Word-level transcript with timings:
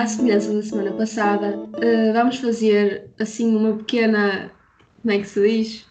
À 0.00 0.06
semelhança 0.06 0.54
da 0.54 0.62
semana 0.62 0.92
passada, 0.92 1.58
uh, 1.58 2.12
vamos 2.14 2.38
fazer 2.38 3.10
assim 3.20 3.54
uma 3.54 3.76
pequena. 3.76 4.50
Como 5.02 5.12
é 5.12 5.18
que 5.18 5.26
se 5.26 5.46
diz? 5.46 5.86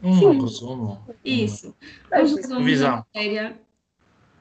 Um 0.00 0.40
resumo. 0.40 1.04
Isso. 1.24 1.74
Vamos 2.08 2.36
resumir 2.36 2.86
a 2.86 2.90
matéria 2.98 3.58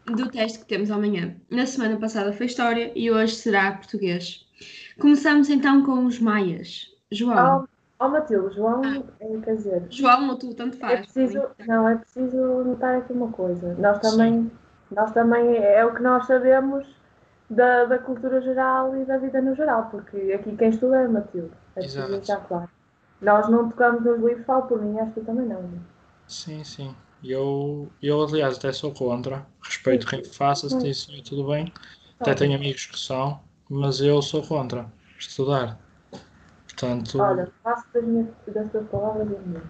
do 0.05 0.30
teste 0.30 0.59
que 0.59 0.66
temos 0.66 0.91
amanhã. 0.91 1.35
Na 1.49 1.66
semana 1.66 1.98
passada 1.98 2.31
foi 2.31 2.45
História 2.45 2.91
e 2.95 3.09
hoje 3.09 3.34
será 3.34 3.71
Português. 3.71 4.45
Começamos 4.99 5.49
então 5.49 5.84
com 5.84 6.05
os 6.05 6.20
Maias. 6.20 6.85
João. 7.12 7.68
Oh, 7.99 8.05
oh 8.05 8.09
Matilde, 8.09 8.54
João, 8.54 8.84
ah. 8.85 9.02
é, 9.20 9.38
quer 9.40 9.55
dizer. 9.55 9.88
João 9.90 10.29
ou 10.29 10.35
tu, 10.35 10.54
tanto 10.54 10.77
faz. 10.77 10.93
É 10.93 11.02
preciso, 11.02 11.41
não, 11.65 11.90
é 11.90 11.95
preciso 11.95 12.38
notar 12.38 12.99
aqui 12.99 13.13
uma 13.13 13.31
coisa. 13.31 13.76
Nós 13.79 13.98
também, 13.98 14.43
Sim. 14.43 14.52
nós 14.91 15.12
também 15.12 15.57
é 15.57 15.84
o 15.84 15.95
que 15.95 16.04
nós 16.04 16.27
sabemos 16.27 16.85
da, 17.49 17.85
da 17.85 17.97
cultura 17.97 18.41
geral 18.41 18.95
e 18.97 19.05
da 19.05 19.17
vida 19.17 19.41
no 19.41 19.55
geral, 19.55 19.87
porque 19.89 20.17
aqui 20.33 20.55
quem 20.55 20.69
estuda 20.69 21.01
é 21.01 21.07
Matilde. 21.07 21.51
Deixar 21.75 22.37
claro. 22.47 22.70
Nós 23.21 23.49
não 23.49 23.70
tocamos 23.70 24.03
nos 24.03 24.20
livros, 24.20 24.45
falo 24.45 24.63
por 24.63 24.81
mim, 24.81 24.99
acho 24.99 25.11
que 25.13 25.21
também 25.21 25.45
não. 25.47 25.63
Sim, 26.27 26.63
sim. 26.63 26.95
Eu, 27.23 27.89
eu 28.01 28.23
aliás, 28.23 28.57
até 28.57 28.71
sou 28.71 28.93
contra. 28.93 29.45
Respeito 29.61 30.03
sim. 30.03 30.17
quem 30.17 30.25
faça, 30.25 30.70
se 30.70 30.79
tem 30.79 30.93
sim, 30.93 31.23
tudo 31.23 31.47
bem. 31.47 31.73
Até 32.20 32.33
tenho 32.33 32.55
amigos 32.55 32.85
que 32.85 32.99
são, 32.99 33.39
mas 33.70 34.01
eu 34.01 34.21
sou 34.21 34.45
contra 34.45 34.85
estudar. 35.17 35.79
Portanto. 36.65 37.20
Olha, 37.20 37.51
faço 37.63 37.85
das, 37.93 38.04
minhas, 38.04 38.27
das 38.48 38.71
tuas 38.71 38.87
palavras 38.89 39.32
as 39.32 39.45
minhas. 39.45 39.63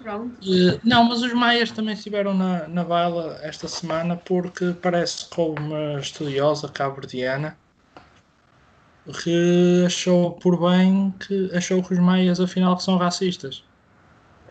Pronto. 0.00 0.38
não, 0.84 1.04
mas 1.04 1.22
os 1.22 1.32
maias 1.32 1.70
também 1.70 1.94
estiveram 1.94 2.32
na, 2.32 2.68
na 2.68 2.84
bala 2.84 3.38
esta 3.42 3.66
semana 3.66 4.16
porque 4.16 4.72
parece 4.80 5.28
que 5.28 5.40
houve 5.40 5.60
uma 5.60 5.98
estudiosa 5.98 6.68
cabo-verdiana 6.68 7.56
que 9.22 9.84
achou 9.86 10.32
por 10.32 10.60
bem 10.60 11.12
que 11.18 11.50
achou 11.54 11.82
que 11.82 11.94
os 11.94 11.98
maias 11.98 12.40
afinal 12.40 12.78
são 12.78 12.96
racistas. 12.96 13.64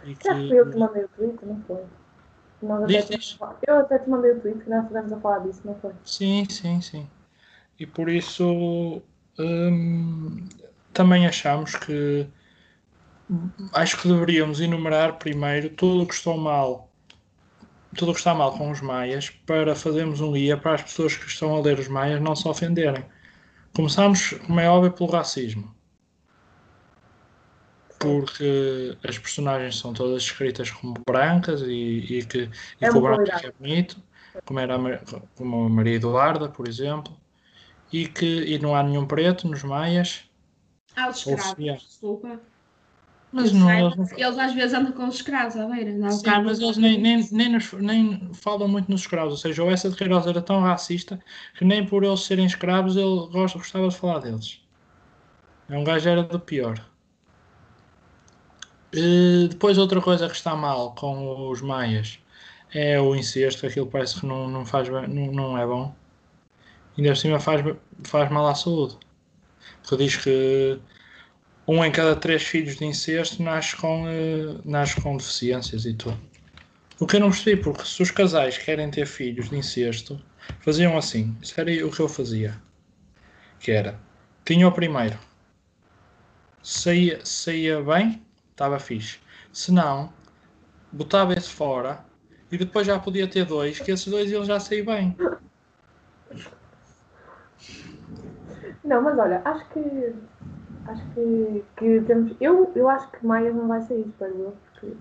E 0.03 0.13
Já 0.23 0.33
que... 0.35 0.47
foi 0.47 0.59
eu 0.59 0.69
que 0.69 0.77
mandei 0.77 1.03
o 1.03 1.07
tweet, 1.09 1.45
não 1.45 1.61
foi? 1.67 1.83
Eu 3.67 3.77
até 3.77 3.99
te 3.99 4.09
mandei 4.09 4.31
o 4.31 4.39
tweet 4.39 4.63
que 4.63 4.69
nós 4.69 4.81
estivemos 4.81 5.13
a 5.13 5.19
falar 5.19 5.39
disso, 5.39 5.61
não 5.63 5.75
foi? 5.75 5.91
Sim, 6.03 6.45
sim, 6.49 6.81
sim. 6.81 7.07
E 7.79 7.85
por 7.85 8.09
isso 8.09 9.01
hum, 9.37 10.47
também 10.91 11.27
achamos 11.27 11.75
que 11.75 12.27
acho 13.73 14.01
que 14.01 14.07
deveríamos 14.07 14.61
enumerar 14.61 15.17
primeiro 15.17 15.69
tudo 15.69 16.03
o 16.03 16.07
que 16.07 16.13
está 16.13 16.33
mal 16.33 16.87
tudo 17.95 18.11
o 18.11 18.13
que 18.13 18.19
está 18.19 18.33
mal 18.33 18.57
com 18.57 18.69
os 18.71 18.81
maias 18.81 19.29
para 19.29 19.75
fazermos 19.75 20.21
um 20.21 20.33
guia 20.33 20.57
para 20.57 20.75
as 20.75 20.83
pessoas 20.83 21.15
que 21.15 21.25
estão 21.25 21.55
a 21.55 21.61
ler 21.61 21.79
os 21.79 21.87
maias 21.87 22.21
não 22.21 22.35
se 22.35 22.47
ofenderem. 22.47 23.03
Começamos, 23.75 24.31
como 24.45 24.59
é 24.59 24.69
óbvio, 24.69 24.91
pelo 24.91 25.09
racismo. 25.09 25.75
Porque 27.99 28.95
as 29.07 29.17
personagens 29.17 29.77
são 29.79 29.93
todas 29.93 30.23
escritas 30.23 30.69
como 30.69 30.93
brancas 31.07 31.61
e, 31.61 32.19
e 32.19 32.25
que, 32.25 32.49
e 32.79 32.85
é 32.85 32.89
que 32.89 32.97
o 32.97 33.01
branco 33.01 33.23
é 33.31 33.51
bonito, 33.59 34.01
como, 34.45 34.59
era 34.59 34.75
a, 34.75 34.99
como 35.35 35.65
a 35.65 35.69
Maria 35.69 35.95
Eduarda, 35.95 36.47
por 36.47 36.67
exemplo, 36.67 37.17
e 37.91 38.07
que 38.07 38.43
e 38.43 38.59
não 38.59 38.75
há 38.75 38.83
nenhum 38.83 39.07
preto 39.07 39.47
nos 39.47 39.63
maias. 39.63 40.29
Há 40.95 41.09
os 41.09 41.17
escravos, 41.17 41.55
desculpa. 41.55 42.39
Mas 43.37 43.51
não, 43.53 43.69
eles, 43.69 43.95
não... 43.95 44.17
eles, 44.17 44.37
às 44.39 44.53
vezes 44.53 44.73
andam 44.73 44.91
com 44.91 45.07
os 45.07 45.15
escravos 45.15 45.55
à 45.55 45.67
beira, 45.67 45.91
não 45.91 46.09
Sim, 46.09 46.25
mas 46.43 46.59
eles 46.59 46.77
nem, 46.77 46.99
nem, 46.99 47.27
nem, 47.31 47.49
nos, 47.49 47.71
nem, 47.73 48.29
falam 48.33 48.67
muito 48.67 48.89
nos 48.89 49.01
escravos. 49.01 49.33
Ou 49.33 49.37
seja, 49.37 49.63
o 49.63 49.69
Essa 49.69 49.89
de 49.91 49.95
Queiroz 49.95 50.25
era 50.25 50.41
tão 50.41 50.59
racista 50.59 51.19
que 51.55 51.63
nem 51.63 51.85
por 51.85 52.03
eles 52.03 52.21
serem 52.21 52.47
escravos 52.47 52.97
ele 52.97 53.27
gosta, 53.31 53.59
gostava 53.59 53.87
de 53.89 53.95
falar 53.95 54.19
deles. 54.19 54.59
É 55.69 55.77
um 55.77 55.83
gajo 55.83 56.09
era 56.09 56.23
do 56.23 56.39
pior. 56.39 56.83
E 58.91 59.47
depois 59.49 59.77
outra 59.77 60.01
coisa 60.01 60.27
que 60.27 60.35
está 60.35 60.55
mal 60.55 60.95
com 60.95 61.49
os 61.49 61.61
maias 61.61 62.17
é 62.73 62.99
o 62.99 63.15
incesto, 63.15 63.67
aquilo 63.67 63.85
parece 63.85 64.19
que 64.19 64.25
não, 64.25 64.47
não, 64.47 64.65
faz, 64.65 64.89
não, 64.89 65.31
não 65.31 65.57
é 65.57 65.65
bom. 65.65 65.93
Ainda 66.97 67.11
por 67.11 67.17
cima 67.17 67.39
faz, 67.39 67.63
faz 68.03 68.31
mal 68.31 68.47
à 68.47 68.55
saúde. 68.55 68.97
Porque 69.83 70.03
diz 70.03 70.15
que 70.15 70.79
um 71.67 71.83
em 71.83 71.91
cada 71.91 72.15
três 72.15 72.43
filhos 72.43 72.77
de 72.77 72.85
incesto 72.85 73.43
nasce 73.43 73.75
com, 73.75 74.05
uh, 74.05 74.61
nasce 74.63 75.01
com 75.01 75.17
deficiências 75.17 75.85
e 75.85 75.93
tudo. 75.93 76.17
O 76.99 77.05
que 77.05 77.17
eu 77.17 77.19
não 77.19 77.29
percebi, 77.29 77.61
porque 77.61 77.83
se 77.83 78.01
os 78.01 78.09
casais 78.09 78.57
querem 78.57 78.89
ter 78.89 79.05
filhos 79.05 79.49
de 79.49 79.57
incesto, 79.57 80.19
faziam 80.61 80.97
assim. 80.97 81.37
Isso 81.41 81.59
era 81.59 81.85
o 81.85 81.91
que 81.91 81.99
eu 81.99 82.07
fazia. 82.07 82.55
Que 83.59 83.71
era, 83.71 83.99
tinha 84.45 84.67
o 84.67 84.71
primeiro. 84.71 85.19
Saía, 86.63 87.19
saía 87.23 87.81
bem, 87.81 88.25
estava 88.51 88.79
fixe. 88.79 89.19
Se 89.51 89.71
não, 89.71 90.11
botava 90.91 91.33
esse 91.33 91.49
fora 91.49 92.03
e 92.51 92.57
depois 92.57 92.87
já 92.87 92.97
podia 92.97 93.27
ter 93.27 93.45
dois, 93.45 93.79
que 93.79 93.91
esses 93.91 94.07
dois 94.07 94.31
ele 94.31 94.45
já 94.45 94.59
sair 94.59 94.83
bem. 94.83 95.15
Não, 98.83 99.01
mas 99.01 99.19
olha, 99.19 99.41
acho 99.43 99.69
que 99.69 100.13
Acho 100.87 101.03
que, 101.13 101.65
que 101.77 102.01
temos. 102.01 102.35
Eu, 102.39 102.71
eu 102.75 102.89
acho 102.89 103.11
que 103.11 103.25
Maia 103.25 103.51
não 103.51 103.67
vai 103.67 103.81
sair, 103.81 104.05
espero 104.07 104.35
eu. 104.37 104.57
Porque... 104.71 104.95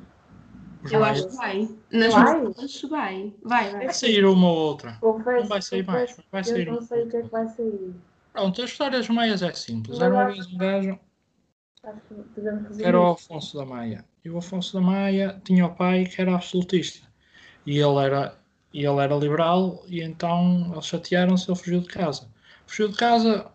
Eu 0.95 1.05
acho 1.05 1.29
que 1.29 1.37
vai. 1.37 1.69
Nas 1.93 2.15
vai? 2.15 2.47
Acho 2.65 2.89
vai. 2.89 3.35
Vai, 3.43 3.71
vai. 3.71 3.85
Vai 3.87 3.95
sair 3.95 4.25
uma 4.25 4.49
ou 4.49 4.57
outra. 4.57 4.97
Confesso, 5.01 5.41
não 5.41 5.49
vai 5.49 5.63
sair 5.63 5.87
mais. 5.87 6.17
Vai 6.31 6.45
sair 6.45 6.67
eu 6.67 6.75
não 6.75 6.83
sei 6.83 7.03
o 7.05 7.09
que 7.09 7.17
é 7.17 7.23
que 7.23 7.31
vai 7.31 7.49
sair. 7.49 7.95
Pronto, 8.33 8.63
a 8.63 8.65
história 8.65 8.99
dos 8.99 9.09
Maias 9.09 9.43
é 9.43 9.53
simples. 9.53 9.99
Era 9.99 10.15
uma 10.15 10.27
vez 10.27 10.47
um 10.53 10.59
gajo. 10.59 10.99
Era 12.81 13.01
o 13.01 13.13
Afonso 13.13 13.57
da 13.57 13.65
Maia. 13.65 14.05
E 14.25 14.31
o 14.31 14.39
Afonso 14.39 14.75
da 14.75 14.81
Maia 14.81 15.41
tinha 15.45 15.67
o 15.67 15.75
pai 15.75 16.05
que 16.05 16.21
era 16.21 16.35
absolutista. 16.35 17.07
E 17.65 17.79
ele 17.79 17.99
era, 17.99 18.37
e 18.73 18.85
ele 18.85 19.01
era 19.01 19.15
liberal, 19.15 19.85
e 19.87 20.03
então 20.03 20.71
eles 20.73 20.87
chatearam-se, 20.87 21.49
ele 21.49 21.59
fugiu 21.59 21.81
de 21.81 21.89
casa. 21.89 22.29
Fugiu 22.67 22.89
de 22.89 22.97
casa, 22.97 23.51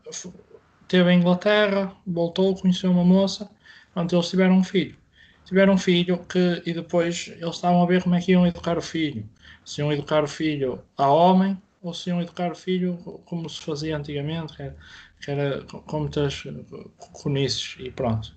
Teve 0.91 1.09
em 1.09 1.19
Inglaterra, 1.19 1.95
voltou, 2.05 2.53
conheceu 2.53 2.91
uma 2.91 3.05
moça, 3.05 3.49
pronto, 3.93 4.13
eles 4.13 4.29
tiveram 4.29 4.55
um 4.55 4.63
filho. 4.63 4.97
Tiveram 5.45 5.75
um 5.75 5.77
filho 5.77 6.17
que, 6.25 6.61
e 6.65 6.73
depois 6.73 7.29
eles 7.29 7.55
estavam 7.55 7.81
a 7.81 7.85
ver 7.85 8.03
como 8.03 8.13
é 8.13 8.19
que 8.19 8.33
iam 8.33 8.45
educar 8.45 8.77
o 8.77 8.81
filho. 8.81 9.23
Se 9.63 9.79
iam 9.79 9.89
educar 9.93 10.21
o 10.21 10.27
filho 10.27 10.83
a 10.97 11.09
homem 11.09 11.57
ou 11.81 11.93
se 11.93 12.09
iam 12.09 12.21
educar 12.21 12.51
o 12.51 12.55
filho 12.55 12.97
como 13.23 13.49
se 13.49 13.61
fazia 13.61 13.95
antigamente, 13.95 14.53
que 14.53 14.63
era, 14.63 14.77
que 15.21 15.31
era 15.31 15.61
com 15.63 15.99
muitas 16.01 16.43
conices 17.13 17.77
e 17.79 17.89
pronto. 17.89 18.35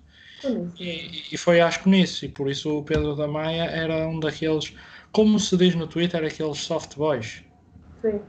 E, 0.79 1.33
e, 1.33 1.37
foi 1.37 1.59
às 1.59 1.75
conices, 1.75 2.23
e 2.23 2.29
por 2.29 2.49
isso 2.49 2.77
o 2.77 2.83
Pedro 2.85 3.17
da 3.17 3.27
Maia 3.27 3.63
era 3.63 4.07
um 4.07 4.17
daqueles, 4.17 4.73
como 5.11 5.37
se 5.41 5.57
diz 5.57 5.75
no 5.75 5.87
Twitter, 5.87 6.23
aqueles 6.23 6.59
soft 6.59 6.95
boys. 6.95 7.43
Sim. 8.01 8.21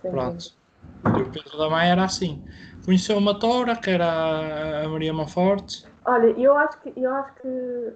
Sim. 0.00 0.10
Pronto. 0.12 0.62
E 1.04 1.22
o 1.22 1.30
Pedro 1.30 1.58
da 1.58 1.68
Maia 1.68 1.90
era 1.90 2.04
assim. 2.04 2.40
Conheceu 2.84 3.16
uma 3.16 3.38
toura, 3.38 3.76
que 3.76 3.90
era 3.90 4.84
a 4.84 4.88
Maria 4.88 5.12
Monforte. 5.12 5.84
Olha, 6.04 6.26
eu 6.38 6.56
acho 6.56 6.80
que, 6.80 6.92
eu 6.96 7.14
acho 7.14 7.32
que 7.34 7.92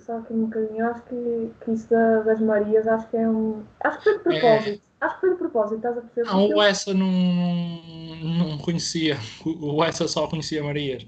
só 0.00 0.18
aqui 0.18 0.32
um 0.32 0.44
bocadinho, 0.44 0.80
eu 0.80 0.86
acho 0.86 1.02
que, 1.02 1.50
que 1.64 1.70
isso 1.72 1.90
da, 1.90 2.20
das 2.20 2.40
Marias, 2.40 2.86
acho 2.86 3.08
que 3.08 3.16
é 3.16 3.28
um. 3.28 3.62
Acho 3.82 3.98
que 3.98 4.04
foi 4.04 4.32
de 4.32 4.38
é. 4.38 4.40
propósito. 4.40 4.82
É... 5.00 5.04
Acho 5.04 5.14
que 5.14 5.20
foi 5.20 5.30
de 5.30 5.36
propósito, 5.36 5.76
estás 5.76 5.98
a 5.98 6.00
perceber? 6.00 6.28
Não, 6.30 6.48
o 6.48 6.62
Essa 6.62 6.94
não, 6.94 7.10
não 7.10 8.58
conhecia. 8.58 9.16
O 9.44 9.82
Essa 9.82 10.06
só 10.06 10.28
conhecia 10.28 10.62
Marias. 10.62 11.04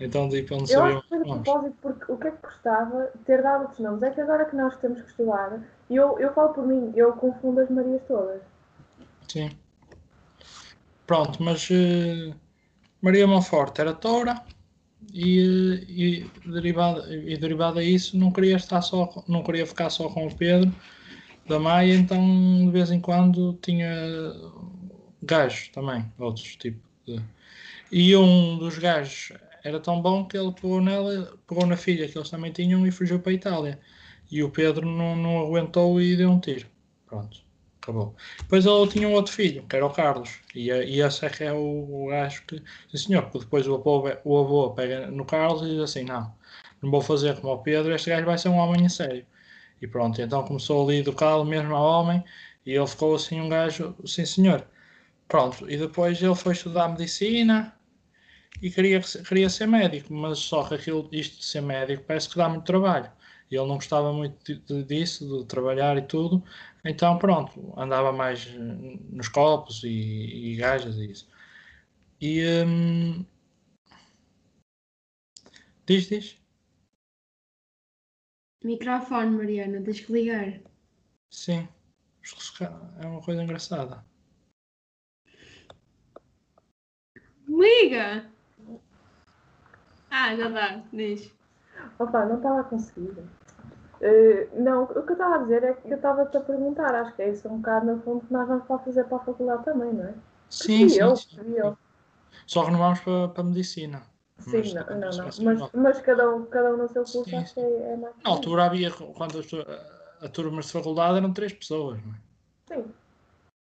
Então, 0.00 0.28
tipo, 0.28 0.54
ele 0.54 0.60
não 0.60 0.66
sabia. 0.66 0.92
Eu 0.92 0.98
acho 0.98 1.02
que 1.02 1.08
foi 1.08 1.18
de 1.18 1.24
propósito, 1.24 1.76
porque 1.82 2.12
o 2.12 2.16
que 2.16 2.28
é 2.28 2.30
que 2.30 2.36
custava 2.38 3.10
ter 3.26 3.42
dado 3.42 3.62
outros 3.62 3.80
nomes? 3.80 4.02
É 4.02 4.10
que 4.10 4.20
agora 4.20 4.46
que 4.46 4.56
nós 4.56 4.76
temos 4.78 5.02
que 5.02 5.08
estudar, 5.08 5.60
eu, 5.90 6.18
eu 6.18 6.32
falo 6.32 6.54
por 6.54 6.66
mim, 6.66 6.92
eu 6.94 7.12
confundo 7.12 7.60
as 7.60 7.68
Marias 7.68 8.02
todas. 8.08 8.40
Sim. 9.28 9.50
Pronto, 11.06 11.42
mas. 11.42 11.68
Uh 11.68 12.45
Maria 13.06 13.24
Monforte 13.24 13.80
era 13.80 13.94
toura 13.94 14.42
e, 15.14 16.26
e, 16.44 16.50
derivada, 16.50 17.14
e 17.14 17.36
derivada 17.36 17.78
a 17.78 17.84
isso 17.84 18.18
não 18.18 18.32
queria 18.32 18.56
estar 18.56 18.82
só, 18.82 19.22
não 19.28 19.44
queria 19.44 19.64
ficar 19.64 19.90
só 19.90 20.08
com 20.08 20.26
o 20.26 20.34
Pedro 20.34 20.74
da 21.46 21.60
Maia, 21.60 21.94
então 21.94 22.18
de 22.66 22.70
vez 22.72 22.90
em 22.90 23.00
quando 23.00 23.56
tinha 23.62 23.88
gajos 25.22 25.68
também, 25.68 26.04
outros 26.18 26.56
tipos 26.56 26.82
de... 27.06 27.22
E 27.92 28.16
um 28.16 28.58
dos 28.58 28.76
gajos 28.76 29.32
era 29.62 29.78
tão 29.78 30.02
bom 30.02 30.24
que 30.24 30.36
ele 30.36 30.50
pegou 30.50 30.80
nela, 30.80 31.32
pegou 31.46 31.64
na 31.64 31.76
filha 31.76 32.08
que 32.08 32.18
eles 32.18 32.28
também 32.28 32.50
tinham 32.50 32.84
e 32.84 32.90
fugiu 32.90 33.20
para 33.20 33.30
a 33.30 33.34
Itália. 33.36 33.78
E 34.28 34.42
o 34.42 34.50
Pedro 34.50 34.84
não, 34.84 35.14
não 35.14 35.38
aguentou 35.38 36.00
e 36.00 36.16
deu 36.16 36.28
um 36.28 36.40
tiro. 36.40 36.66
Pronto 37.06 37.45
acabou. 37.86 38.14
Depois 38.38 38.66
ele 38.66 38.88
tinha 38.88 39.08
um 39.08 39.12
outro 39.12 39.32
filho, 39.32 39.64
que 39.66 39.76
era 39.76 39.86
o 39.86 39.90
Carlos, 39.90 40.40
e, 40.54 40.70
e 40.70 41.00
esse 41.00 41.24
é 41.24 41.30
que 41.30 41.44
é 41.44 41.52
o, 41.52 42.06
o 42.06 42.08
gajo 42.08 42.42
que, 42.46 42.62
sim 42.90 42.98
senhor, 42.98 43.22
porque 43.24 43.40
depois 43.40 43.66
o 43.68 43.74
avô, 43.76 44.08
o 44.24 44.38
avô 44.38 44.70
pega 44.74 45.06
no 45.10 45.24
Carlos 45.24 45.62
e 45.62 45.70
diz 45.70 45.80
assim: 45.80 46.04
não, 46.04 46.34
não 46.82 46.90
vou 46.90 47.00
fazer 47.00 47.40
como 47.40 47.52
o 47.52 47.58
Pedro, 47.62 47.94
este 47.94 48.10
gajo 48.10 48.26
vai 48.26 48.38
ser 48.38 48.48
um 48.48 48.56
homem 48.56 48.84
em 48.84 48.88
sério. 48.88 49.26
E 49.80 49.86
pronto, 49.86 50.20
então 50.22 50.44
começou 50.44 50.84
ali 50.86 50.98
a 50.98 51.00
educá-lo 51.00 51.44
mesmo 51.44 51.74
ao 51.74 51.84
homem, 52.02 52.24
e 52.64 52.72
ele 52.72 52.86
ficou 52.86 53.14
assim 53.14 53.40
um 53.40 53.48
gajo, 53.48 53.94
sim 54.06 54.24
senhor. 54.26 54.66
pronto, 55.28 55.70
e 55.70 55.76
depois 55.76 56.22
ele 56.22 56.34
foi 56.34 56.52
estudar 56.54 56.88
medicina 56.88 57.74
e 58.62 58.70
queria, 58.70 59.00
queria 59.00 59.48
ser 59.50 59.66
médico, 59.66 60.12
mas 60.14 60.38
só 60.38 60.64
que 60.66 60.74
aquilo, 60.74 61.08
isto 61.12 61.38
de 61.38 61.44
ser 61.44 61.60
médico 61.62 62.04
parece 62.06 62.28
que 62.28 62.36
dá 62.36 62.48
muito 62.48 62.64
trabalho. 62.64 63.10
E 63.50 63.56
ele 63.56 63.66
não 63.66 63.76
gostava 63.76 64.12
muito 64.12 64.58
disso, 64.84 65.40
de 65.40 65.46
trabalhar 65.46 65.96
e 65.96 66.02
tudo, 66.02 66.42
então 66.84 67.16
pronto, 67.18 67.72
andava 67.76 68.12
mais 68.12 68.46
nos 68.54 69.28
copos 69.28 69.84
e, 69.84 70.52
e 70.52 70.56
gajas 70.56 70.96
e 70.96 71.10
isso. 71.10 71.28
E 72.20 72.42
hum, 72.66 73.24
diz, 75.86 76.08
diz. 76.08 76.38
Microfone, 78.64 79.36
Mariana, 79.36 79.80
tens 79.80 80.00
que 80.00 80.12
ligar. 80.12 80.60
Sim, 81.30 81.68
é 83.00 83.06
uma 83.06 83.22
coisa 83.22 83.42
engraçada. 83.42 84.04
Liga! 87.46 88.28
Ah, 90.10 90.34
já 90.34 90.48
dá, 90.48 90.82
diz. 90.92 91.32
Opa, 91.98 92.24
não 92.24 92.36
estava 92.36 92.60
a 92.60 92.64
conseguir. 92.64 93.10
Uh, 93.10 94.60
não, 94.60 94.84
o 94.84 94.88
que 94.88 95.10
eu 95.10 95.12
estava 95.12 95.36
a 95.36 95.38
dizer 95.38 95.64
é 95.64 95.72
que 95.72 95.90
eu 95.90 95.96
estava-te 95.96 96.36
a 96.36 96.40
perguntar, 96.40 96.94
acho 96.94 97.16
que 97.16 97.22
é 97.22 97.30
isso 97.30 97.48
um 97.48 97.56
bocado 97.56 97.86
no 97.86 98.02
fundo 98.02 98.26
que 98.26 98.32
nós 98.32 98.46
vamos 98.46 98.64
para 98.66 98.78
fazer 98.80 99.04
para 99.04 99.16
a 99.16 99.20
faculdade 99.20 99.64
também, 99.64 99.92
não 99.92 100.04
é? 100.04 100.14
Sim, 100.50 100.88
sim, 100.88 101.00
eu, 101.00 101.16
sim, 101.16 101.54
eu. 101.56 101.78
Só 102.46 102.64
que 102.64 102.70
não 102.70 102.78
vamos 102.78 103.00
para, 103.00 103.28
para 103.28 103.42
a 103.42 103.46
medicina. 103.46 104.02
Sim, 104.38 104.58
mas, 104.58 104.74
não, 104.74 104.84
não, 104.84 105.10
não. 105.10 105.24
Mas, 105.42 105.72
mas, 105.72 106.00
cada, 106.02 106.34
um, 106.34 106.44
cada 106.44 106.74
um 106.74 106.76
no 106.76 106.88
seu 106.88 107.02
curso 107.02 107.24
sim, 107.24 107.36
acho 107.36 107.54
que 107.54 107.60
é, 107.60 107.92
é 107.92 107.96
mais. 107.96 108.14
Na 108.22 108.30
altura 108.30 108.64
havia, 108.66 108.90
quando 108.90 109.38
a, 109.40 110.26
a 110.26 110.28
turma 110.28 110.60
de 110.60 110.70
faculdade 110.70 111.16
eram 111.16 111.32
três 111.32 111.52
pessoas, 111.52 111.98
não 112.04 112.14
é? 112.14 112.18
Sim. 112.74 112.84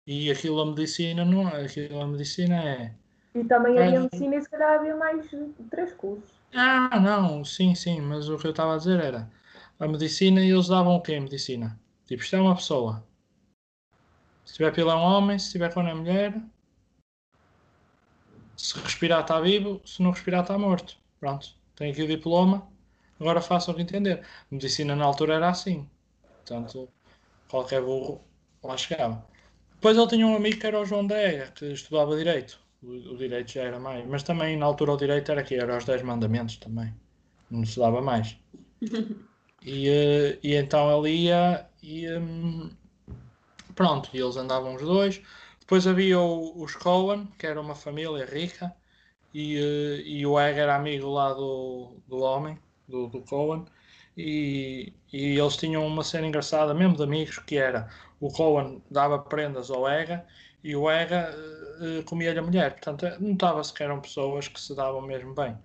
E 0.06 0.30
aquilo 0.30 0.60
a 0.60 0.66
medicina 0.66 1.24
não 1.24 1.46
aquilo 1.48 2.00
a 2.00 2.06
medicina 2.06 2.56
é. 2.56 2.94
E 3.36 3.44
também 3.44 3.78
havia 3.78 4.00
medicina 4.00 4.36
e 4.36 4.42
se 4.42 4.48
calhar 4.48 4.78
havia 4.78 4.96
mais 4.96 5.26
três 5.70 5.92
cursos. 5.92 6.40
Ah, 6.54 6.98
não, 6.98 7.44
sim, 7.44 7.74
sim, 7.74 8.00
mas 8.00 8.30
o 8.30 8.38
que 8.38 8.46
eu 8.46 8.50
estava 8.50 8.74
a 8.74 8.78
dizer 8.78 8.98
era 8.98 9.30
a 9.78 9.86
medicina 9.86 10.40
e 10.40 10.50
eles 10.50 10.68
davam 10.68 10.96
o 10.96 11.02
quê? 11.02 11.16
A 11.16 11.20
medicina? 11.20 11.78
Tipo, 12.06 12.22
isto 12.22 12.34
é 12.34 12.40
uma 12.40 12.54
pessoa. 12.54 13.06
Se 14.42 14.54
tiver 14.54 14.72
pila 14.72 14.94
é 14.94 14.96
um 14.96 15.00
homem, 15.00 15.38
se 15.38 15.52
tiver 15.52 15.72
cona 15.74 15.90
é 15.90 15.94
mulher. 15.94 16.40
Se 18.56 18.78
respirar 18.78 19.20
está 19.20 19.38
vivo, 19.38 19.82
se 19.84 20.02
não 20.02 20.12
respirar 20.12 20.40
está 20.40 20.56
morto. 20.56 20.96
Pronto, 21.20 21.48
tem 21.74 21.92
aqui 21.92 22.02
o 22.02 22.08
diploma. 22.08 22.66
Agora 23.20 23.42
façam 23.42 23.74
o 23.74 23.76
que 23.76 23.82
entender. 23.82 24.20
A 24.20 24.54
medicina 24.54 24.96
na 24.96 25.04
altura 25.04 25.34
era 25.34 25.50
assim. 25.50 25.86
Portanto, 26.36 26.88
qualquer 27.50 27.82
burro 27.82 28.24
lá 28.62 28.78
chegava. 28.78 29.26
Depois 29.74 29.98
ele 29.98 30.08
tinha 30.08 30.26
um 30.26 30.36
amigo 30.36 30.58
que 30.58 30.66
era 30.66 30.80
o 30.80 30.86
João 30.86 31.06
Dega, 31.06 31.48
que 31.48 31.66
estudava 31.66 32.16
Direito. 32.16 32.65
O, 32.82 33.14
o 33.14 33.16
Direito 33.16 33.52
já 33.52 33.62
era 33.62 33.78
mais. 33.80 34.06
Mas 34.06 34.22
também 34.22 34.56
na 34.56 34.66
altura 34.66 34.92
o 34.92 34.96
Direito 34.96 35.32
era 35.32 35.42
que 35.42 35.54
era 35.54 35.76
os 35.76 35.84
10 35.84 36.02
mandamentos 36.02 36.56
também. 36.56 36.94
Não 37.50 37.64
se 37.64 37.78
dava 37.78 38.00
mais. 38.00 38.36
E, 39.66 39.88
uh, 39.88 40.38
e 40.44 40.54
então 40.54 40.96
ele 40.96 41.24
ia 41.24 41.66
e 41.82 42.08
um, 42.12 42.70
pronto, 43.74 44.10
e 44.14 44.18
eles 44.18 44.36
andavam 44.36 44.74
os 44.74 44.82
dois. 44.82 45.20
Depois 45.60 45.86
havia 45.86 46.20
o, 46.20 46.62
os 46.62 46.76
Cohen, 46.76 47.26
que 47.38 47.46
era 47.46 47.60
uma 47.60 47.74
família 47.74 48.24
rica, 48.24 48.74
e, 49.34 49.58
uh, 49.58 50.00
e 50.06 50.26
o 50.26 50.38
Egg 50.38 50.58
era 50.60 50.76
amigo 50.76 51.08
lá 51.10 51.32
do, 51.34 51.96
do 52.06 52.18
homem, 52.18 52.58
do, 52.88 53.08
do 53.08 53.22
Cohen, 53.22 53.64
e, 54.16 54.92
e 55.12 55.38
eles 55.38 55.56
tinham 55.56 55.86
uma 55.86 56.04
cena 56.04 56.26
engraçada, 56.26 56.72
mesmo 56.74 56.96
de 56.96 57.02
amigos, 57.02 57.38
que 57.40 57.56
era 57.56 57.88
o 58.20 58.30
Cohen 58.30 58.82
dava 58.90 59.18
prendas 59.18 59.70
ao 59.70 59.88
Ega 59.88 60.24
e 60.62 60.74
o 60.74 60.90
Ega 60.90 61.32
uh, 61.32 62.02
comia-lhe 62.04 62.38
a 62.38 62.42
mulher. 62.42 62.72
Portanto, 62.72 63.06
notava-se 63.20 63.72
que 63.72 63.82
eram 63.82 64.00
pessoas 64.00 64.48
que 64.48 64.60
se 64.60 64.74
davam 64.74 65.00
mesmo 65.00 65.34
bem. 65.34 65.56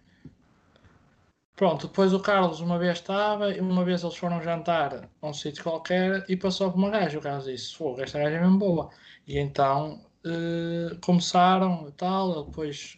Pronto, 1.56 1.88
depois 1.88 2.12
o 2.12 2.20
Carlos 2.20 2.60
uma 2.60 2.80
vez 2.80 2.98
estava, 2.98 3.52
e 3.52 3.60
uma 3.60 3.86
vez 3.86 4.04
eles 4.04 4.16
foram 4.16 4.42
jantar 4.42 5.08
a 5.22 5.28
um 5.28 5.34
sítio 5.34 5.64
qualquer 5.64 6.26
e 6.28 6.36
passou 6.36 6.72
por 6.72 6.78
uma 6.78 6.90
gaja. 6.90 7.20
O 7.20 7.22
Carlos 7.22 7.46
disse: 7.46 7.76
Fogo, 7.76 8.02
esta 8.02 8.18
gaja 8.18 8.38
é 8.38 8.42
mesmo 8.42 8.58
boa. 8.58 8.90
E 9.28 9.38
então 9.38 10.02
uh, 10.26 10.98
começaram 11.02 11.88
e 11.88 11.92
tal. 11.92 12.32
Ele 12.34 12.46
depois 12.46 12.98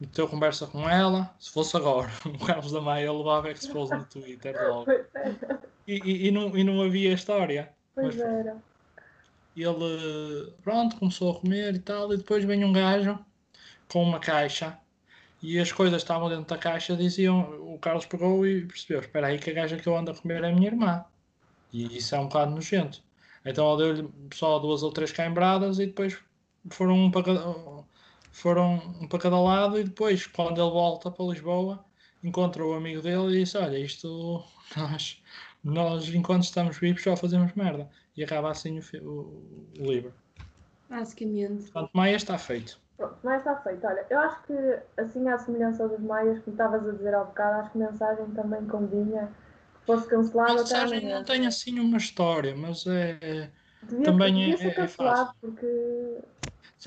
meteu 0.00 0.28
conversa 0.28 0.66
com 0.66 0.88
ela. 0.88 1.32
Se 1.38 1.52
fosse 1.52 1.76
agora, 1.76 2.10
o 2.26 2.44
Carlos 2.44 2.72
da 2.72 2.80
Maia 2.80 3.12
levava 3.12 3.50
expose 3.50 3.94
no 3.94 4.04
Twitter 4.04 4.56
logo. 4.68 4.86
E, 5.86 6.00
e, 6.02 6.28
e, 6.28 6.30
não, 6.30 6.56
e 6.56 6.64
não 6.64 6.80
havia 6.80 7.12
história. 7.12 7.70
Pois 7.94 8.16
Mas, 8.16 8.20
era. 8.20 8.56
Ele, 9.56 10.52
pronto, 10.62 10.96
começou 10.96 11.32
a 11.32 11.40
comer 11.40 11.74
e 11.74 11.78
tal. 11.78 12.12
E 12.12 12.16
depois 12.16 12.44
vem 12.44 12.64
um 12.64 12.72
gajo 12.72 13.18
com 13.88 14.02
uma 14.02 14.18
caixa 14.18 14.78
e 15.44 15.58
as 15.58 15.70
coisas 15.70 16.00
estavam 16.00 16.30
dentro 16.30 16.46
da 16.46 16.56
caixa, 16.56 16.96
diziam, 16.96 17.74
o 17.74 17.78
Carlos 17.78 18.06
pegou 18.06 18.46
e 18.46 18.64
percebeu, 18.64 19.00
espera 19.00 19.26
aí 19.26 19.38
que 19.38 19.50
a 19.50 19.52
gaja 19.52 19.76
que 19.76 19.86
eu 19.86 19.94
ando 19.94 20.10
a 20.10 20.14
comer 20.14 20.42
é 20.42 20.48
a 20.48 20.52
minha 20.54 20.68
irmã. 20.68 21.04
E 21.70 21.98
isso 21.98 22.14
é 22.14 22.18
um 22.18 22.24
bocado 22.28 22.52
nojento. 22.52 23.02
Então 23.44 23.78
ele 23.78 23.94
deu-lhe 23.94 24.10
só 24.32 24.58
duas 24.58 24.82
ou 24.82 24.90
três 24.90 25.12
caimbradas 25.12 25.78
e 25.78 25.86
depois 25.86 26.16
foram 26.70 26.94
um 26.94 27.10
para 27.10 27.24
cada, 27.24 27.84
foram 28.32 28.76
um 29.00 29.06
para 29.06 29.18
cada 29.18 29.38
lado 29.38 29.78
e 29.78 29.84
depois, 29.84 30.26
quando 30.26 30.62
ele 30.62 30.70
volta 30.70 31.10
para 31.10 31.26
Lisboa, 31.26 31.84
encontra 32.22 32.64
o 32.64 32.72
amigo 32.72 33.02
dele 33.02 33.36
e 33.36 33.44
disse, 33.44 33.58
olha, 33.58 33.78
isto 33.78 34.42
nós, 34.74 35.22
nós 35.62 36.08
enquanto 36.08 36.44
estamos 36.44 36.78
vivos 36.78 37.02
só 37.02 37.14
fazemos 37.16 37.52
merda. 37.54 37.90
E 38.16 38.22
acaba 38.22 38.50
assim 38.50 38.78
o, 38.78 39.08
o, 39.08 39.68
o 39.80 39.82
livro. 39.82 40.14
Basicamente. 40.88 41.70
Portanto, 41.70 41.90
Maia 41.92 42.16
está 42.16 42.38
feito. 42.38 42.80
Pronto, 42.96 43.16
mas 43.24 43.38
está 43.38 43.56
feito. 43.56 43.84
Olha, 43.86 44.06
eu 44.08 44.18
acho 44.20 44.42
que, 44.44 44.52
assim, 44.96 45.28
à 45.28 45.36
semelhança 45.38 45.88
dos 45.88 46.00
Maias, 46.00 46.38
como 46.40 46.54
estavas 46.54 46.88
a 46.88 46.92
dizer 46.92 47.14
ao 47.14 47.26
bocado, 47.26 47.60
acho 47.60 47.72
que 47.72 47.82
a 47.82 47.90
mensagem 47.90 48.26
também 48.30 48.64
convinha 48.66 49.34
que 49.80 49.86
fosse 49.86 50.08
cancelada. 50.08 50.52
A 50.52 50.54
mensagem 50.54 51.08
não 51.08 51.24
tem 51.24 51.46
assim 51.46 51.80
uma 51.80 51.98
história, 51.98 52.54
mas 52.56 52.86
é. 52.86 53.50
Devia, 53.82 54.04
também 54.04 54.34
devia 54.34 54.54
é, 54.54 54.56
ser 54.56 54.68
é 54.68 54.74
cancelado 54.74 55.30
é 55.30 55.34
porque. 55.40 56.18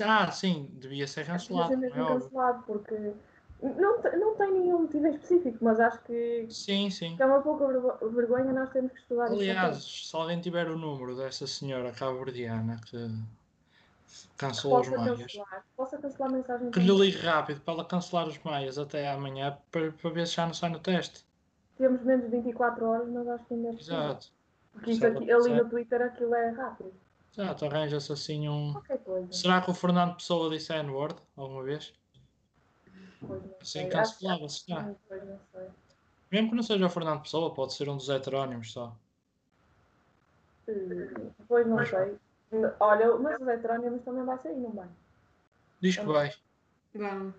Ah, 0.00 0.30
sim, 0.30 0.70
devia 0.72 1.06
ser 1.06 1.26
cancelado. 1.26 1.68
Devia 1.70 1.90
ser 1.90 1.96
mesmo 1.96 2.10
é 2.10 2.14
cancelado 2.20 2.62
porque. 2.66 3.12
Não, 3.60 4.00
não 4.02 4.36
tem 4.36 4.52
nenhum 4.52 4.82
motivo 4.82 5.08
específico, 5.08 5.58
mas 5.60 5.80
acho 5.80 6.00
que, 6.04 6.46
sim, 6.48 6.90
sim. 6.90 7.16
que 7.16 7.22
é 7.22 7.26
uma 7.26 7.40
pouca 7.40 7.66
vergonha 8.08 8.52
nós 8.52 8.70
temos 8.70 8.92
que 8.92 9.00
estudar 9.00 9.26
Aliás, 9.26 9.82
se 9.82 10.14
alguém 10.14 10.40
tiver 10.40 10.68
o 10.68 10.78
número 10.78 11.16
dessa 11.16 11.44
senhora 11.44 11.90
cabo-verdiana 11.90 12.80
que 12.86 13.10
cancelou 14.36 14.80
os 14.80 14.88
maias. 14.88 15.18
Cancelar. 15.18 15.64
Posso 15.76 15.98
cancelar 15.98 16.30
a 16.30 16.32
mensagem? 16.32 16.70
Que 16.70 16.78
lhe 16.78 16.92
ligue 16.92 17.18
rápido 17.18 17.60
para 17.60 17.74
ela 17.74 17.84
cancelar 17.84 18.28
os 18.28 18.38
maias 18.44 18.78
até 18.78 19.10
amanhã 19.10 19.58
para, 19.72 19.90
para 19.90 20.10
ver 20.10 20.26
se 20.28 20.36
já 20.36 20.46
não 20.46 20.54
sai 20.54 20.70
no 20.70 20.78
teste. 20.78 21.26
Temos 21.76 22.02
menos 22.02 22.24
de 22.26 22.30
24 22.30 22.86
horas, 22.86 23.08
mas 23.08 23.28
acho 23.28 23.44
que 23.44 23.54
ainda 23.54 23.68
é 23.68 23.72
Exato. 23.72 24.32
Porque 24.72 24.92
isso 24.92 25.06
aqui, 25.06 25.32
ali 25.32 25.54
no 25.54 25.68
Twitter 25.68 26.00
aquilo 26.02 26.34
é 26.34 26.50
rápido. 26.50 26.92
Exato, 27.32 27.66
arranja-se 27.66 28.12
assim 28.12 28.48
um. 28.48 28.74
Será 29.30 29.60
que 29.60 29.70
o 29.70 29.74
Fernando 29.74 30.14
Pessoa 30.14 30.50
disse 30.50 30.72
N-word 30.72 31.16
alguma 31.36 31.62
vez? 31.62 31.92
Não 33.22 33.42
assim 33.60 33.88
cancelava-se, 33.88 34.64
será? 34.64 34.94
Mesmo 36.30 36.50
que 36.50 36.54
não 36.56 36.62
seja 36.62 36.86
o 36.86 36.90
Fernando 36.90 37.22
Pessoa, 37.22 37.54
pode 37.54 37.74
ser 37.74 37.88
um 37.88 37.96
dos 37.96 38.08
heterónimos 38.08 38.72
só. 38.72 38.96
Uh, 40.68 41.32
pois 41.48 41.66
não 41.66 41.76
mas, 41.76 41.88
sei. 41.88 42.16
Olha, 42.78 43.16
mas 43.16 43.40
os 43.40 43.48
heterónimos 43.48 44.02
também 44.04 44.24
vai 44.24 44.38
sair, 44.38 44.56
não 44.56 44.70
vai? 44.70 44.88
Diz 45.80 45.96
que 45.96 46.04
vai. 46.04 46.32
Vão. 46.94 47.34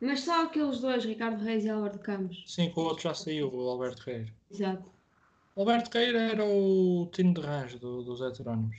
Mas 0.00 0.20
só 0.20 0.44
aqueles 0.44 0.80
dois, 0.80 1.04
Ricardo 1.04 1.42
Reis 1.42 1.64
e 1.64 1.70
Alberto 1.70 1.98
Campos. 1.98 2.44
Sim, 2.46 2.72
o 2.74 2.80
outro 2.80 3.04
já 3.04 3.14
saiu, 3.14 3.52
o 3.52 3.68
Alberto 3.68 4.04
Queiro. 4.04 4.32
Exato. 4.50 4.84
O 5.54 5.60
Alberto 5.60 5.90
Queiro 5.90 6.18
era 6.18 6.44
o 6.44 7.08
Tino 7.12 7.34
de 7.34 7.40
Range 7.40 7.78
do, 7.78 8.02
dos 8.02 8.20
heterónimos. 8.20 8.76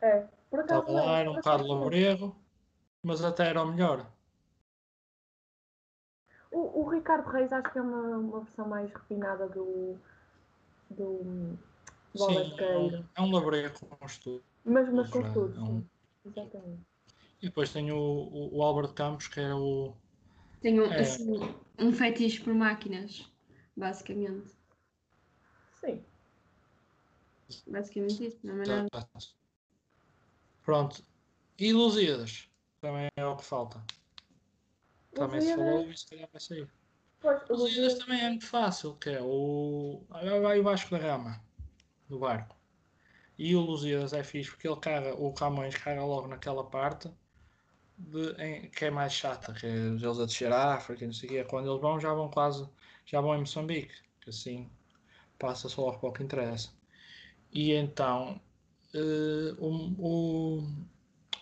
É, 0.00 0.24
por 0.48 0.60
acaso. 0.60 0.80
Estava 0.82 1.04
lá, 1.04 1.18
era 1.18 1.30
um 1.30 1.34
bocado 1.34 1.66
laborego, 1.66 2.36
mas 3.02 3.24
até 3.24 3.48
era 3.48 3.62
o 3.62 3.72
melhor. 3.72 4.06
Ricardo 7.06 7.30
Reis 7.30 7.52
acho 7.52 7.70
que 7.70 7.78
é 7.78 7.82
uma, 7.82 8.18
uma 8.18 8.40
versão 8.40 8.68
mais 8.68 8.92
refinada 8.92 9.48
do, 9.48 9.96
do, 10.90 11.56
do 12.12 12.18
Sim. 12.18 13.06
É 13.14 13.22
um 13.22 13.30
laborego 13.30 13.78
com 13.78 14.04
estudo. 14.04 14.42
Mas, 14.64 14.92
mas 14.92 15.08
com 15.10 15.32
tudo, 15.32 15.56
é 15.56 15.62
um... 15.62 15.86
exatamente. 16.24 16.82
E 17.40 17.46
depois 17.46 17.72
tem 17.72 17.92
o, 17.92 17.96
o, 17.96 18.56
o 18.56 18.62
Álvaro 18.62 18.92
Campos, 18.92 19.28
que 19.28 19.38
é 19.38 19.54
o. 19.54 19.94
Tem 20.60 20.80
um, 20.80 20.86
é... 20.86 20.98
assim, 20.98 21.38
um 21.78 21.92
fetiche 21.92 22.42
por 22.42 22.52
máquinas, 22.52 23.30
basicamente. 23.76 24.50
Sim. 25.74 26.04
Basicamente 27.68 28.26
isso, 28.26 28.38
não 28.42 28.62
é 28.62 28.66
nada. 28.66 29.08
Pronto. 30.64 31.04
E 31.56 31.72
Lusíadas? 31.72 32.48
Também 32.80 33.08
é 33.14 33.24
o 33.24 33.36
que 33.36 33.44
falta. 33.44 33.80
Também 35.14 35.40
se 35.40 35.54
falou 35.54 35.88
e 35.88 35.96
se 35.96 36.06
calhar 36.08 36.28
vai 36.32 36.40
sair. 36.40 36.68
Pois, 37.20 37.48
Lusíadas 37.48 37.98
também 37.98 38.20
é 38.20 38.28
muito 38.28 38.46
fácil, 38.46 38.94
que 38.96 39.10
é 39.10 39.20
o. 39.22 40.04
Vai 40.10 40.60
o 40.60 40.62
Vasco 40.62 40.90
da 40.90 40.98
Gama, 40.98 41.40
do 42.08 42.18
barco. 42.18 42.56
E 43.38 43.54
o 43.54 43.60
Lusíadas 43.60 44.12
é 44.12 44.22
fixe 44.24 44.50
porque 44.50 44.68
ele 44.68 44.76
carga, 44.76 45.14
o 45.14 45.32
Camões 45.32 45.76
carga 45.76 46.04
logo 46.04 46.28
naquela 46.28 46.64
parte 46.64 47.10
de, 47.98 48.32
em, 48.42 48.70
que 48.70 48.86
é 48.86 48.90
mais 48.90 49.12
chata, 49.12 49.52
que 49.52 49.66
é 49.66 49.70
eles 49.70 50.04
a 50.04 50.24
descer 50.24 50.52
a 50.52 50.74
África, 50.74 51.04
não 51.04 51.12
sei 51.12 51.28
o 51.28 51.32
quê. 51.32 51.44
Quando 51.44 51.70
eles 51.70 51.80
vão, 51.80 52.00
já 52.00 52.12
vão 52.14 52.30
quase, 52.30 52.68
já 53.04 53.20
vão 53.20 53.34
em 53.34 53.40
Moçambique, 53.40 53.94
que 54.20 54.30
assim 54.30 54.70
passa 55.38 55.68
só 55.68 55.82
logo 55.82 55.98
para 55.98 56.08
o 56.08 56.12
que 56.12 56.22
interessa. 56.22 56.70
E 57.52 57.72
então 57.72 58.40
uh, 58.94 59.64
o, 59.64 60.58
o 60.58 60.86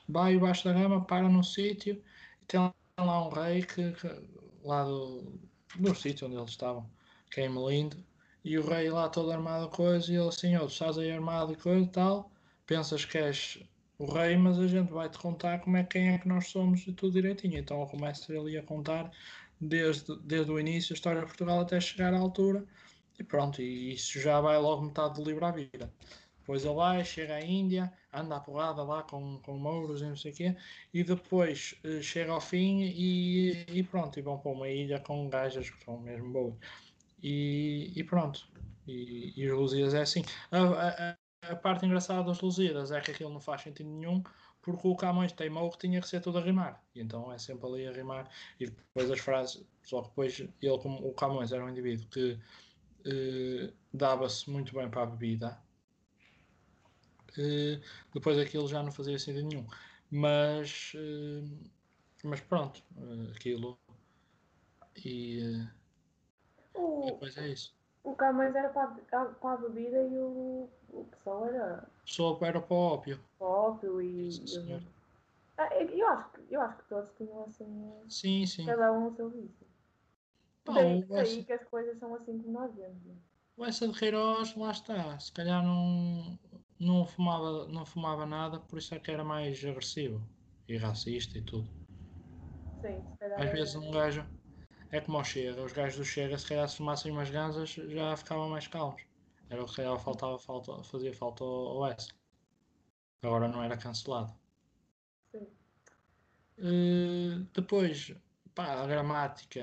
vai 0.09 0.37
baixo 0.39 0.65
da 0.65 0.73
gama, 0.73 1.05
para 1.05 1.29
num 1.29 1.43
sítio 1.43 2.03
e 2.43 2.47
tem 2.47 2.61
lá 2.99 3.27
um 3.27 3.31
rei 3.31 3.63
que, 3.65 3.93
que 3.93 4.09
lá 4.63 4.85
do, 4.85 5.41
do 5.79 5.95
sítio 5.95 6.27
onde 6.27 6.37
eles 6.37 6.51
estavam, 6.51 6.89
que 7.31 7.41
é 7.41 7.47
em 7.47 7.49
Melindo, 7.49 7.97
e 8.45 8.59
o 8.59 8.67
rei 8.67 8.91
lá 8.91 9.09
todo 9.09 9.33
armado 9.33 9.69
coisa, 9.69 10.13
e 10.13 10.17
ele 10.17 10.29
assim, 10.29 10.55
ó, 10.57 10.65
oh, 10.65 10.67
estás 10.67 10.99
aí 10.99 11.11
armado 11.11 11.53
e 11.53 11.57
coisa 11.57 11.85
e 11.85 11.89
tal, 11.89 12.31
pensas 12.67 13.05
que 13.05 13.19
és 13.19 13.59
o 13.99 14.07
rei, 14.07 14.37
mas 14.37 14.59
a 14.59 14.67
gente 14.67 14.93
vai-te 14.93 15.19
contar 15.19 15.61
como 15.61 15.77
é 15.77 15.85
quem 15.85 16.11
é 16.11 16.19
que 16.19 16.29
nós 16.29 16.49
somos 16.49 16.87
e 16.87 16.93
tudo 16.93 17.13
direitinho. 17.13 17.59
Então 17.59 17.87
começa 17.87 18.33
ali 18.33 18.59
a 18.59 18.63
contar 18.63 19.11
desde, 19.61 20.17
desde 20.23 20.51
o 20.51 20.59
início 20.59 20.93
a 20.93 20.97
história 20.97 21.21
de 21.21 21.27
Portugal 21.27 21.61
até 21.61 21.81
chegar 21.81 22.13
à 22.13 22.19
altura 22.19 22.65
e 23.19 23.23
pronto, 23.23 23.63
e 23.63 23.95
isso 23.95 24.21
já 24.21 24.41
vai 24.41 24.59
logo 24.59 24.83
metade 24.83 25.15
do 25.15 25.25
livro 25.25 25.45
à 25.45 25.53
vida. 25.53 25.93
Depois 26.45 26.63
ele 26.63 26.75
vai, 26.75 27.03
chega 27.07 27.37
à 27.37 27.41
Índia, 27.41 27.91
anda 28.13 28.39
porrada 28.39 28.83
lá 28.83 29.03
com, 29.03 29.39
com 29.39 29.57
mouros 29.57 30.03
e 30.03 30.05
não 30.05 30.15
sei 30.15 30.31
o 30.31 30.35
quê, 30.35 30.57
e 30.93 31.03
depois 31.03 31.75
uh, 31.83 32.03
chega 32.03 32.33
ao 32.33 32.41
fim 32.41 32.83
e, 32.83 33.65
e, 33.67 33.83
pronto, 33.83 34.19
e 34.19 34.23
vão 34.23 34.39
para 34.39 34.53
uma 34.53 34.69
ilha 34.69 35.01
com 35.01 35.27
gajas 35.31 35.71
que 35.71 35.83
são 35.83 35.99
mesmo 35.99 36.31
boas. 36.31 36.55
E, 37.23 37.91
e 37.97 38.05
pronto, 38.05 38.47
e, 38.87 39.33
e 39.35 39.51
os 39.51 39.59
Lusíadas 39.59 39.95
é 39.95 40.03
assim. 40.03 40.23
A, 40.51 41.17
a, 41.49 41.53
a 41.53 41.57
parte 41.57 41.87
engraçada 41.87 42.23
dos 42.23 42.43
Lusíadas 42.43 42.93
é 42.93 43.01
que 43.01 43.13
aquilo 43.13 43.31
não 43.31 43.41
faz 43.41 43.63
sentido 43.63 43.89
nenhum, 43.89 44.23
porque 44.61 44.87
o 44.87 44.95
Camões 44.95 45.33
teimou 45.33 45.71
que 45.71 45.79
tinha 45.79 45.99
que 45.99 46.09
ser 46.09 46.21
tudo 46.21 46.37
a 46.37 46.43
rimar. 46.43 46.85
E 46.95 47.01
então 47.01 47.33
é 47.33 47.39
sempre 47.39 47.67
ali 47.67 47.87
a 47.87 47.93
rimar. 47.93 48.31
E 48.61 48.67
depois 48.67 49.11
as 49.11 49.21
frases, 49.21 49.65
só 49.83 50.03
que 50.03 50.09
depois 50.09 50.41
ele, 50.41 50.79
como 50.79 51.09
o 51.09 51.15
Camões 51.15 51.53
era 51.53 51.65
um 51.65 51.71
indivíduo 51.71 52.07
que 52.09 52.39
eh, 53.07 53.73
dava-se 53.93 54.51
muito 54.51 54.75
bem 54.75 54.89
para 54.89 55.03
a 55.03 55.07
bebida, 55.07 55.59
depois 58.13 58.39
aquilo 58.39 58.69
já 58.69 58.83
não 58.83 58.93
fazia 58.93 59.19
sentido 59.19 59.49
nenhum. 59.49 59.67
Mas, 60.11 60.93
eh, 60.95 61.43
mas 62.23 62.41
pronto, 62.41 62.83
aquilo. 63.35 63.79
E, 65.05 65.67
o, 66.75 67.09
e 67.09 67.13
depois 67.13 67.37
é 67.37 67.49
isso. 67.49 67.75
O 68.05 68.15
Camões 68.15 68.55
era 68.55 68.69
para, 68.69 68.89
para 69.27 69.53
a 69.53 69.57
bebida 69.57 70.03
e 70.03 70.19
o, 70.19 70.69
o 70.91 71.05
pessoal 71.05 71.47
era. 71.47 71.89
O 72.03 72.05
pessoal 72.05 72.39
era 72.43 72.61
para 72.61 72.75
o 72.75 72.79
ópio. 72.79 73.21
Para 73.39 73.47
o 73.47 73.51
ópio 73.51 74.03
e. 74.03 74.29
e 74.29 74.83
ah, 75.57 75.73
eu, 75.77 76.09
acho, 76.09 76.31
eu 76.51 76.61
acho 76.61 76.77
que 76.79 76.89
todos 76.89 77.11
tinham 77.17 77.45
assim. 77.45 77.93
Sim, 78.09 78.47
sim. 78.47 78.67
Cada 78.67 78.93
um 78.93 79.07
o 79.09 79.15
seu 79.15 79.31
vício. 79.31 79.67
Daí, 80.65 81.05
daí 81.05 81.45
que 81.45 81.53
as 81.53 81.65
coisas 81.65 81.99
são 81.99 82.15
assim 82.15 82.39
como 82.39 82.53
nós 82.53 82.75
vemos. 82.75 83.03
Né? 83.05 83.15
O 83.57 83.65
essa 83.65 83.87
de 83.87 83.99
Queiroz, 83.99 84.57
lá 84.57 84.71
está. 84.73 85.19
Se 85.21 85.33
calhar 85.33 85.63
não, 85.63 86.39
não, 86.85 87.07
fumava, 87.07 87.67
não 87.69 87.85
fumava 87.85 88.27
nada, 88.27 88.61
por 88.61 88.79
isso 88.79 88.95
é 88.95 88.99
que 88.99 89.11
era 89.11 89.25
mais 89.25 89.65
agressivo 89.65 90.23
e 90.69 90.77
racista 90.77 91.39
e 91.39 91.43
tudo. 91.43 91.69
Sim, 92.81 93.03
se 93.03 93.19
calhar. 93.19 93.41
Às 93.41 93.51
vezes 93.51 93.75
um 93.75 93.91
gajo 93.91 94.27
é 94.91 95.01
como 95.01 95.19
o 95.19 95.25
Chega. 95.25 95.63
Os 95.63 95.73
gajos 95.73 95.99
do 95.99 96.05
Chega, 96.05 96.39
se 96.39 96.49
calhar 96.49 96.69
se 96.69 96.77
fumassem 96.77 97.11
umas 97.11 97.31
ganzas, 97.31 97.71
já 97.71 98.17
ficavam 98.17 98.49
mais 98.49 98.67
calmos. 98.69 99.03
Era 99.51 99.63
o 99.63 99.67
que 99.67 99.77
calhar 99.77 99.99
faltava, 99.99 100.39
falta, 100.39 100.83
fazia 100.85 101.13
falta 101.13 101.45
ao 101.45 101.87
S. 101.87 102.09
Agora 103.23 103.49
não 103.49 103.63
era 103.63 103.77
cancelado. 103.77 104.33
Sim. 105.31 105.47
Uh, 106.59 107.45
depois, 107.53 108.15
pá, 108.55 108.83
a 108.83 108.87
gramática, 108.87 109.61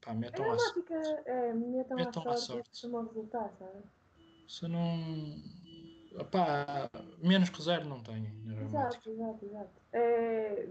pá, 0.00 0.14
metam 0.14 0.44
a 0.44 0.56
gramática, 0.56 0.94
a, 0.94 1.30
é, 1.30 1.54
metam, 1.54 1.96
metam 1.96 2.28
a 2.28 2.36
sorte, 2.36 2.76
se 2.76 2.88
não 2.88 3.06
resultar, 3.06 3.52
sabe? 3.58 3.84
Se 4.48 4.68
não. 4.68 5.36
Pá, 6.30 6.88
menos 7.18 7.48
que 7.50 7.62
zero 7.62 7.84
não 7.86 8.00
tem. 8.02 8.32
Exato, 8.62 9.10
exato, 9.10 9.44
exato. 9.44 9.80
É, 9.92 10.68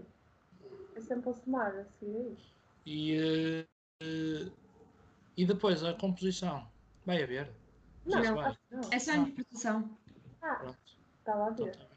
é 0.94 1.00
sempre 1.00 1.30
a 1.30 1.34
somar, 1.34 1.74
assim, 1.76 2.16
é 2.16 2.32
isso. 2.32 2.54
E, 2.86 3.66
uh, 4.02 4.52
e 5.36 5.44
depois 5.44 5.84
a 5.84 5.94
composição. 5.94 6.66
Vai 7.04 7.22
haver. 7.22 7.50
Não, 8.06 8.22
não, 8.22 8.34
vai. 8.34 8.58
não. 8.70 8.90
É 8.90 8.98
só 8.98 9.12
a 9.12 9.16
interpretação. 9.16 9.90
Ah, 10.40 10.54
Pronto. 10.56 10.78
estava 11.18 11.46
a 11.46 11.50
ver. 11.50 11.68
Então, 11.68 11.86
tá 11.88 11.94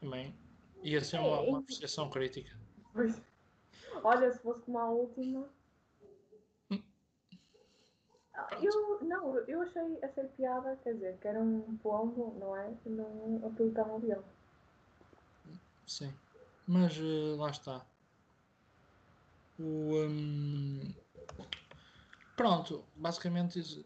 também. 0.00 0.34
Ia 0.82 1.02
ser 1.02 1.18
uma, 1.18 1.40
uma 1.40 1.58
apreciação 1.58 2.08
crítica. 2.08 2.56
Pois. 2.92 3.20
Olha, 4.04 4.32
se 4.32 4.38
fosse 4.40 4.62
como 4.62 4.78
a 4.78 4.90
última. 4.90 5.48
Eu, 8.62 9.00
não, 9.02 9.36
eu 9.40 9.62
achei, 9.62 9.98
achei 10.02 10.24
piada, 10.36 10.78
quer 10.82 10.94
dizer, 10.94 11.18
que 11.18 11.28
era 11.28 11.40
um 11.40 11.76
pombo, 11.78 12.36
não 12.38 12.56
é? 12.56 12.72
Não 12.86 13.46
aquilo 13.46 13.72
tão 13.72 13.96
avião. 13.96 14.22
Sim, 15.86 16.12
mas 16.66 16.96
uh, 16.98 17.36
lá 17.36 17.50
está. 17.50 17.84
O, 19.58 19.96
um, 20.06 20.94
pronto, 22.36 22.84
basicamente 22.94 23.84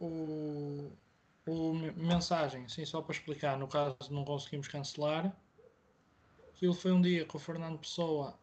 o, 0.00 0.90
o 1.46 1.74
mensagem, 1.96 2.68
sim, 2.68 2.84
só 2.84 3.00
para 3.02 3.14
explicar, 3.14 3.58
no 3.58 3.68
caso 3.68 3.96
não 4.10 4.24
conseguimos 4.24 4.66
cancelar. 4.66 5.36
Aquilo 6.48 6.74
foi 6.74 6.92
um 6.92 7.00
dia 7.00 7.24
que 7.24 7.36
o 7.36 7.38
Fernando 7.38 7.78
Pessoa 7.78 8.38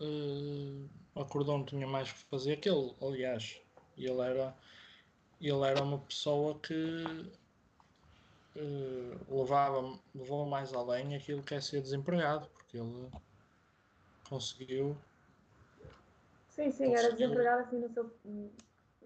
uh, 0.00 0.90
acordou, 1.14 1.58
não 1.58 1.64
tinha 1.64 1.86
mais 1.86 2.12
que 2.12 2.18
fazer. 2.24 2.54
Aquele, 2.54 2.94
aliás, 3.00 3.63
ele 3.96 4.20
era, 4.20 4.54
ele 5.40 5.64
era 5.64 5.82
uma 5.82 5.98
pessoa 5.98 6.58
que 6.60 7.04
uh, 8.56 9.36
levava, 9.36 9.98
levou 10.14 10.46
mais 10.46 10.72
além 10.72 11.14
aquilo 11.14 11.42
que 11.42 11.54
é 11.54 11.60
ser 11.60 11.80
desempregado, 11.80 12.48
porque 12.48 12.78
ele 12.78 13.10
conseguiu. 14.28 14.96
Sim, 16.48 16.70
sim, 16.70 16.86
conseguiu... 16.86 16.96
era 16.96 17.12
desempregado 17.12 17.62
assim 17.62 17.78
no 17.78 17.88
seu, 17.92 18.10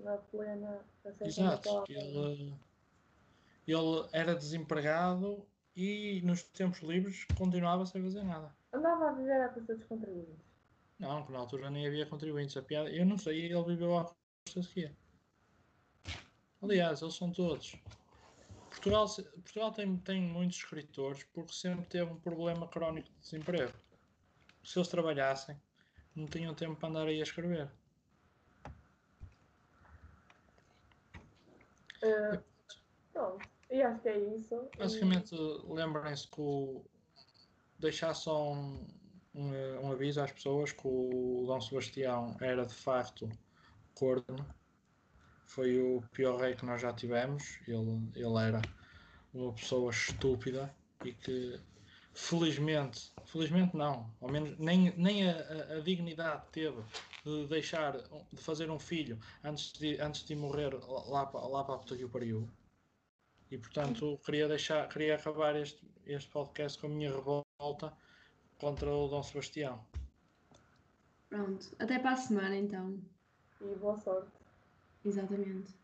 na 0.01 0.17
plena. 0.17 0.81
Exato, 1.21 1.85
ele, 1.89 2.55
ele 3.67 4.09
era 4.13 4.35
desempregado 4.35 5.47
e 5.75 6.21
nos 6.23 6.43
tempos 6.43 6.81
livres 6.81 7.25
continuava 7.37 7.87
sem 7.87 8.03
fazer 8.03 8.25
nada. 8.25 8.55
Andava 8.73 9.11
a 9.11 9.13
viver 9.13 9.41
à 9.41 9.49
custa 9.49 9.75
dos 9.75 9.85
contribuintes. 9.85 10.45
Não, 10.99 11.25
que 11.25 11.33
na 11.33 11.39
altura 11.39 11.71
nem 11.71 11.87
havia 11.87 12.05
contribuintes. 12.05 12.57
A 12.57 12.63
piada, 12.63 12.91
eu 12.91 13.07
não 13.07 13.17
sei, 13.17 13.47
ele 13.47 13.65
viveu 13.65 13.97
à 13.97 14.13
quê? 14.53 14.91
Aliás, 16.63 17.03
eles 17.03 17.15
são 17.15 17.31
todos. 17.31 17.77
Portugal, 18.69 19.07
Portugal 19.09 19.73
tem, 19.73 19.97
tem 19.99 20.23
muitos 20.23 20.59
escritores 20.59 21.25
porque 21.33 21.53
sempre 21.53 21.87
teve 21.87 22.11
um 22.11 22.21
problema 22.21 22.67
crónico 22.69 23.09
de 23.09 23.21
desemprego. 23.21 23.73
Se 24.65 24.79
eles 24.79 24.89
trabalhassem, 24.89 25.61
não 26.15 26.27
tinham 26.27 26.55
tempo 26.55 26.77
para 26.77 26.89
andar 26.89 27.07
aí 27.07 27.21
a 27.21 27.23
escrever. 27.23 27.71
Uh, 32.03 32.43
pronto, 33.13 33.49
e 33.71 33.83
acho 33.83 34.01
que 34.03 34.09
é 34.09 34.19
isso. 34.35 34.69
Basicamente, 34.77 35.35
e... 35.35 35.73
lembrem-se 35.73 36.29
que 36.29 36.41
o... 36.41 36.85
deixar 37.79 38.15
só 38.15 38.53
um, 38.53 38.87
um, 39.35 39.53
um, 39.83 39.93
aviso 39.93 40.21
às 40.21 40.33
pessoas 40.33 40.73
que 40.73 40.87
o 40.87 41.45
Dom 41.47 41.61
Sebastião 41.61 42.37
era 42.41 42.65
de 42.65 42.75
facto 42.75 43.29
corno. 43.99 44.47
Foi 45.45 45.81
o 45.81 46.03
pior 46.13 46.41
rei 46.41 46.55
que 46.55 46.65
nós 46.65 46.81
já 46.81 46.93
tivemos. 46.93 47.59
Ele, 47.67 48.11
ele 48.15 48.39
era 48.39 48.63
uma 49.35 49.53
pessoa 49.53 49.91
estúpida 49.91 50.75
e 51.05 51.13
que 51.13 51.61
felizmente, 52.15 53.13
felizmente 53.27 53.77
não, 53.77 54.13
ao 54.21 54.31
menos 54.31 54.59
nem, 54.59 54.93
nem 54.97 55.29
a, 55.31 55.77
a, 55.77 55.81
dignidade 55.81 56.45
teve 56.51 56.83
de 57.25 57.47
deixar 57.47 57.97
de 58.33 58.43
fazer 58.43 58.71
um 58.71 58.79
filho 58.79 59.19
antes 59.45 59.73
de, 59.73 60.01
antes 60.01 60.25
de 60.25 60.35
morrer 60.35 60.75
lá, 60.75 61.31
lá 61.31 61.65
para 61.65 61.75
a 61.75 61.79
puta 61.79 61.97
que 61.97 62.05
o 62.05 62.09
pariu. 62.09 62.49
E 63.51 63.57
portanto 63.57 64.19
queria 64.25 64.49
deixar, 64.49 64.89
queria 64.89 65.15
acabar 65.15 65.57
este, 65.57 65.81
este 66.07 66.29
podcast 66.31 66.79
com 66.79 66.89
a 66.89 66.91
minha 66.91 67.11
revolta 67.11 67.93
contra 68.59 68.91
o 68.91 69.09
Dom 69.09 69.23
Sebastião. 69.23 69.85
Pronto, 71.31 71.75
até 71.79 71.99
para 71.99 72.13
a 72.13 72.17
semana 72.17 72.57
então. 72.57 73.01
E 73.61 73.75
boa 73.77 73.97
sorte. 73.99 74.33
Exatamente. 75.05 75.78